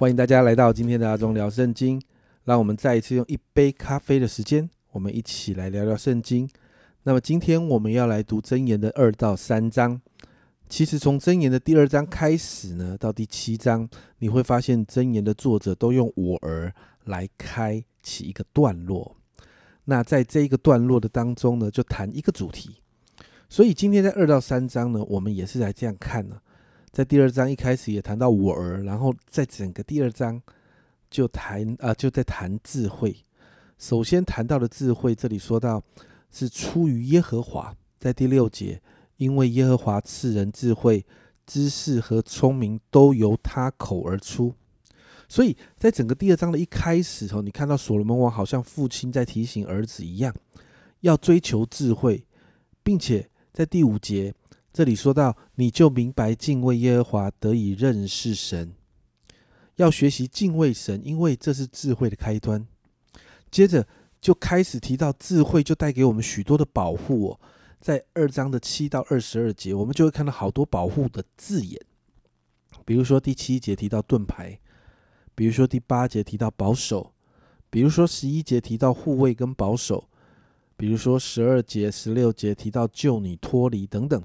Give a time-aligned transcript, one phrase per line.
[0.00, 2.00] 欢迎大家来到今天的阿忠聊圣经。
[2.44, 6.48] 让我们再一次用一杯咖啡的时间，我们一起来聊聊圣经。
[7.02, 10.00] 那么今天我们要来读箴言的二到三章。
[10.70, 13.86] 其实从箴言的第二章开始呢，到第七章，
[14.20, 16.72] 你会发现箴言的作者都用我儿
[17.04, 19.14] 来开启一个段落。
[19.84, 22.76] 那在这一个段落的当中呢，就谈一个主题。
[23.50, 26.40] 所以今天在二到三章呢，我们也是来这样看呢。
[26.92, 30.42] 在第二章一开始也谈到我儿，然后在整个第二章
[31.08, 33.16] 就谈啊，就在谈智慧。
[33.78, 35.82] 首先谈到的智慧，这里说到
[36.30, 38.80] 是出于耶和华，在第六节。
[39.16, 41.04] 因为耶和华赐人智慧、
[41.46, 44.54] 知识和聪明，都由他口而出。
[45.28, 50.34] 所以在整个第二章的一开始哦，你看到所罗门王好像父亲在提醒儿子一样，
[51.00, 52.24] 要追求智慧，
[52.82, 54.34] 并且在第五节
[54.72, 58.72] 这里说到，你就明白敬畏耶和华，得以认识神，
[59.76, 62.66] 要学习敬畏神，因为这是智慧的开端。
[63.50, 63.86] 接着
[64.20, 67.40] 就开始提到智慧，就带给我们许多的保护哦。
[67.80, 71.80] 在二章的七到二十二节，我们就会看到好多保护的字眼，
[72.84, 74.60] 比如说第七节提到盾牌，
[75.34, 77.12] 比如说第八节提到保守，
[77.70, 80.08] 比如说十一节提到护卫跟保守，
[80.76, 84.22] 比如说十二节、十六节提到救你脱离等等。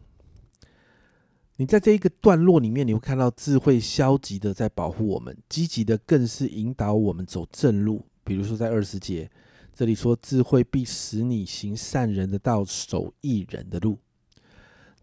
[1.58, 8.06] 你在这一个段落里面，你会看到智慧消极的在保护我们，积极的更是引导我们走正路。
[8.24, 9.30] 比如说在二十节。
[9.78, 14.00] 这里说智慧必使你行善人的道，守义人的路。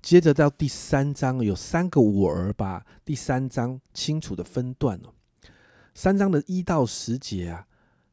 [0.01, 5.13] 接着到第三章，有三个我儿把第三章清楚的分段了。
[5.95, 7.67] 三章的一到十节啊，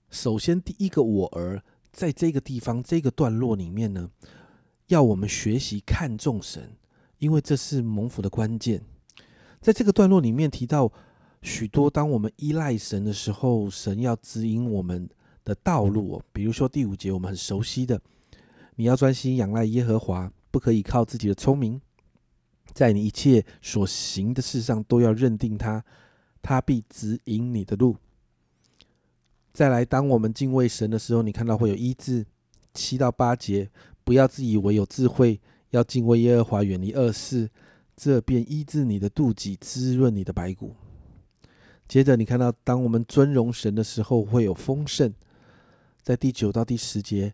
[0.10, 4.12] 首先第一个我儿在这个地方这个段落里面呢，
[4.88, 6.74] 要我们学习看重神，
[7.20, 8.82] 因为这是蒙福的关键。
[9.62, 10.92] 在这个段落里面提到
[11.44, 15.08] 许多，当我们依赖神的时候，神要指引我们。
[15.46, 18.00] 的道路，比如说第五节我们很熟悉的，
[18.76, 21.82] 你要专心仰赖耶和华，不可以靠自己的聪明，
[22.72, 25.84] 在你一切所行的事上都要认定他，
[26.44, 27.96] 他必指引你的路。
[29.52, 32.24] 再来，当我们敬畏神的时候，你看到会有一至
[32.76, 33.72] 七到八节，
[34.04, 35.42] 不要自以为有智慧，
[35.72, 37.50] 要敬畏耶和华，远离恶事，
[37.96, 40.76] 这便医治你的肚脐，滋润你的白骨。
[41.88, 45.14] 接着，你看到当我们尊荣神的时候，会有丰盛。
[46.02, 47.34] 在第九到第十节，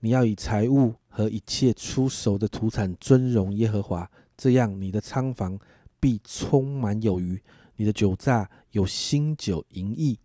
[0.00, 5.58] 你要以财物和一切出手的土产尊荣耶和华，这样你的仓房
[5.98, 7.40] 必充满有余，
[7.76, 10.18] 你的酒榨有新酒盈溢。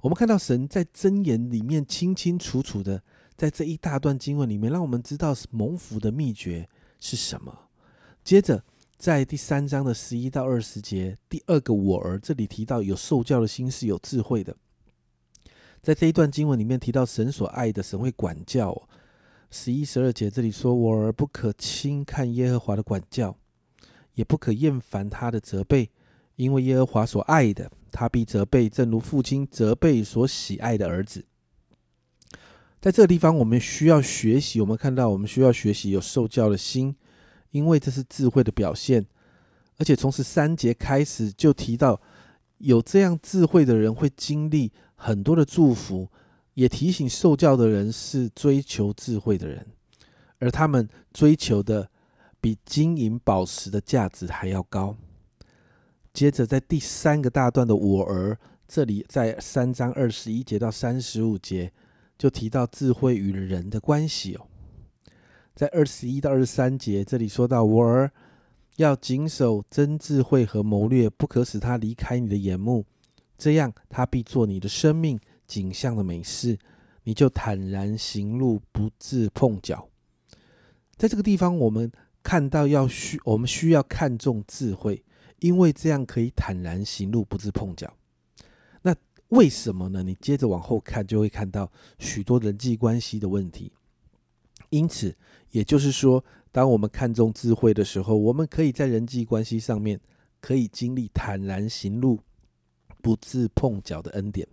[0.00, 3.02] 我们看到神在箴言里面清清楚楚的，
[3.36, 6.68] 在这一大段经文里面，让我们知道蒙福的秘诀
[7.00, 7.68] 是什么。
[8.22, 8.62] 接着，
[8.96, 14.56] 在第三章的十一到二十节，第二个我儿这里提到有受教的心是有智慧的。
[15.82, 18.88] 在这一段经文里面提到神所爱的，神会管教。
[19.50, 23.36] 十一、十二节这里说：“我儿不可轻看耶和华的管教，
[24.14, 25.90] 也不可厌烦他的责备，
[26.36, 31.24] 因为耶和华所爱的，他必责备，正如父亲责备所喜爱的儿子。”
[32.82, 34.60] 在这个地方，我们需要学习。
[34.60, 36.92] 我们看到，我们需要学习有受教的心，
[37.52, 39.06] 因为这是智慧的表现。
[39.78, 42.00] 而且从十三节开始就提到，
[42.58, 44.72] 有这样智慧的人会经历。
[44.96, 46.08] 很多的祝福，
[46.54, 49.64] 也提醒受教的人是追求智慧的人，
[50.40, 51.88] 而他们追求的
[52.40, 54.96] 比金银宝石的价值还要高。
[56.12, 61.72] 接着，在第三个大段的我儿这里，在三章二十一节到三十五节，
[62.22, 64.46] 就提到智慧与人的关系哦。
[65.56, 68.12] 在二十一到二十三节这里说到，我儿
[68.76, 72.86] 要谨守真智慧和谋略，不可使他离开你的眼目。
[73.36, 75.18] 这样，他必做你的生命
[75.48, 76.56] 景象的美事，
[77.02, 79.88] 你就坦然行路，不致碰脚。
[80.96, 81.90] 在这个地方，我们
[82.22, 85.02] 看到要需，我们需要看重智慧，
[85.40, 87.92] 因为这样可以坦然行路，不致碰脚。
[89.32, 90.02] 为什么呢？
[90.02, 93.72] 你接着往后看，就会看到许多人际关系的问题。
[94.70, 95.14] 因此，
[95.50, 100.00] 也就是说，当我们看重智慧的时候，我们可以在人际关系上面
[100.40, 102.20] 可以经历坦然行路。
[103.04, 104.46] 不致碰脚的恩典，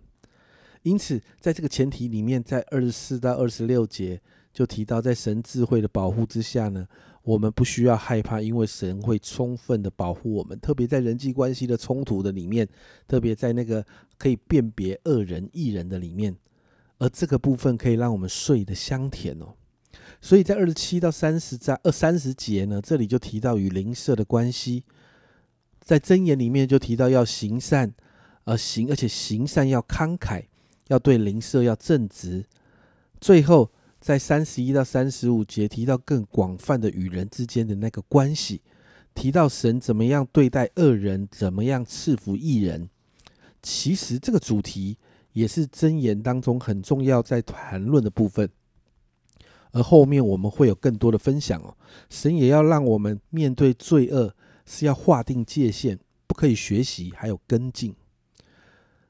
[0.82, 4.20] 因此，在这个前提里面，在二十四到二十六节
[4.52, 6.88] 就提到，在神智慧的保护之下呢，
[7.22, 10.58] 我们不需要害怕，因为神会充分的保护我们。
[10.58, 12.68] 特别在人际关系的冲突的里面，
[13.06, 13.84] 特别在那个
[14.18, 16.34] 可以辨别恶人异人的里面，
[16.98, 19.54] 而这个部分可以让我们睡得香甜哦。
[20.20, 24.84] 所以在二十七到三十章二三十节呢，这里就提到与邻舍的关系，
[25.80, 27.94] 在箴言里面就提到要行善。
[28.44, 30.46] 而行，而且行善要慷慨，
[30.88, 32.46] 要对邻舍要正直。
[33.20, 33.70] 最后，
[34.00, 38.62] 在三十一到三十五节提到更广泛的与人之间的那个关系，
[39.14, 42.88] 提到神怎么样对待恶人，怎么样赐福异人。
[43.62, 44.96] 其实这个主题
[45.34, 48.48] 也是箴言当中很重要在谈论的部分。
[49.72, 51.76] 而后面我们会有更多的分享哦。
[52.08, 57.94] 神也要让我们面对罪恶，是要划定界限，不可以学习，还有跟进。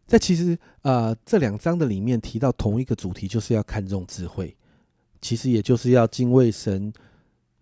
[0.07, 4.57] 在其实呃这两章的里面提到同一个主题，就是要看重智慧。
[5.21, 6.93] 其实也就是要敬畏神，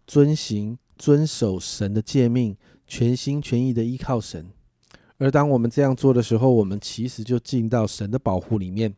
[0.07, 2.57] 遵行遵守神的诫命，
[2.87, 4.47] 全心全意的依靠神。
[5.19, 8.95] 而当我们这样做的时候，我们其实就进到神的保护里面。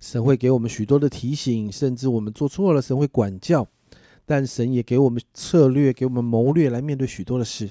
[0.00, 3.68] 神会给我们许多的提醒，甚至我们做错了，神会管教。
[4.24, 7.70] 但神也给我们策略，给我们谋略来面对许多的事。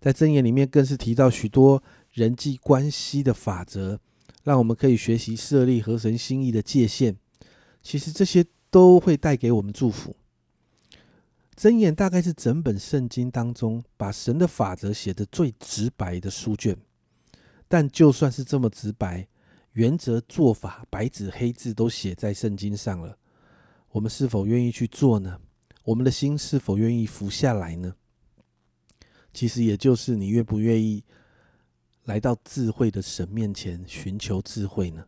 [0.00, 4.00] 在箴言里面，更是提到许多人际关系的法则。
[4.44, 7.16] 让我们可以学习设立合神心意的界限，
[7.82, 10.16] 其实这些都会带给我们祝福。
[11.56, 16.76] 箴言大概是整本圣经当中把神的法则写得最直白的书卷，
[17.66, 19.26] 但就算是这么直白，
[19.72, 23.18] 原则做法白纸黑字都写在圣经上了，
[23.90, 25.40] 我们是否愿意去做呢？
[25.82, 27.94] 我们的心是否愿意服下来呢？
[29.32, 31.04] 其实也就是你愿不愿意。
[32.04, 35.04] 来到智慧的神面前寻求智慧呢？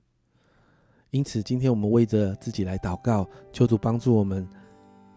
[1.10, 4.48] 因此，今天我们为着自己来祷告，求主帮助我们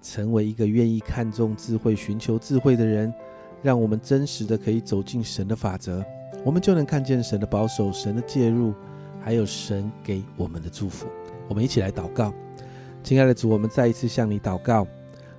[0.02, 3.14] 成为一个愿意看重智慧、寻求智慧的人，
[3.62, 6.04] 让我们真实的可以走进神的法则，
[6.44, 8.74] 我们就能看见神的保守、神的介入，
[9.22, 11.06] 还有神给我们的祝福。
[11.48, 12.34] 我们一起来祷告，
[13.04, 14.88] 亲爱的主，我们再一次向你祷告，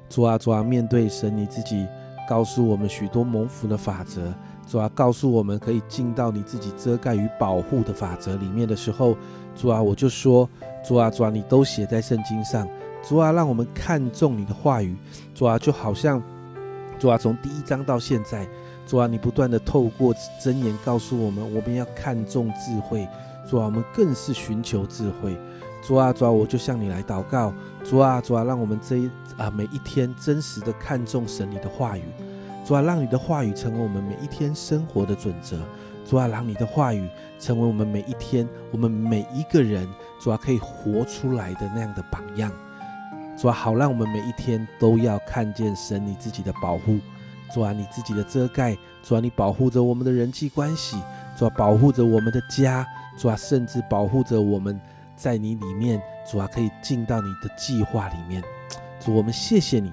[0.08, 1.84] 主啊，主啊，面对神你自己
[2.28, 4.32] 告诉我们许多蒙福的法则。
[4.66, 9.16] 主啊，告诉我们可以进到你自己遮盖与保护的法则里面的时候，
[9.54, 10.48] 主啊，我就说，
[10.84, 12.66] 主啊，主啊，你都写在圣经上，
[13.02, 14.96] 主啊，让我们看重你的话语，
[15.34, 16.20] 主啊，就好像，
[16.98, 18.48] 主啊，从第一章到现在，
[18.86, 23.06] 主啊，你不断的透过真言告诉我们，我们要看重智慧，
[23.48, 25.38] 主啊，我们更是寻求智慧，
[25.82, 27.52] 主啊，主啊，我就向你来祷告，
[27.84, 32.02] 主啊，主啊，让我们这一啊每一天真实的看重神你的话语。
[32.64, 35.58] 主啊，让你的话语成为我们每一天生活的准则。
[36.06, 37.06] 主啊，让你的话语
[37.38, 39.86] 成为我们每一天、我们每一个人，
[40.18, 42.50] 主啊，可以活出来的那样的榜样。
[43.36, 46.98] 主啊，好让我们每一天都要看见神你自己的保护。
[47.52, 48.76] 主啊，你自己的遮盖。
[49.02, 50.96] 主啊，你保护着我们的人际关系。
[51.36, 52.86] 主啊，保护着我们的家。
[53.18, 54.80] 主啊，甚至保护着我们
[55.16, 56.02] 在你里面。
[56.30, 58.42] 主啊，可以进到你的计划里面。
[59.00, 59.92] 主，我们谢谢你。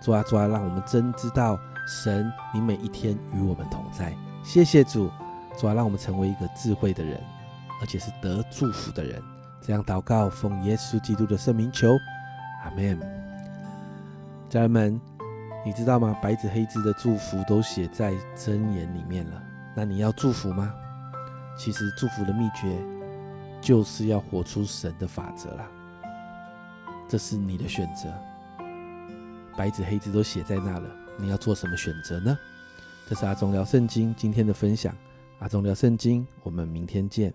[0.00, 1.58] 主啊，主啊，让我们真知道。
[1.86, 4.14] 神，你每一天与我们同在，
[4.44, 5.10] 谢谢主，
[5.58, 7.20] 主啊，让我们成为一个智慧的人，
[7.80, 9.22] 而且是得祝福的人。
[9.60, 11.96] 这样祷告，奉耶稣基督的圣名求，
[12.64, 12.98] 阿门。
[14.48, 15.00] 家人们，
[15.64, 16.16] 你知道吗？
[16.22, 19.42] 白纸黑字的祝福都写在箴言里面了。
[19.74, 20.72] 那你要祝福吗？
[21.56, 22.76] 其实祝福的秘诀
[23.60, 25.64] 就是要活出神的法则啦。
[27.08, 28.12] 这是你的选择，
[29.56, 30.88] 白纸黑字都写在那了。
[31.16, 32.38] 你要做什么选择呢？
[33.08, 34.96] 这是阿忠聊圣经今天的分享。
[35.40, 37.32] 阿忠聊圣经，我们明天见。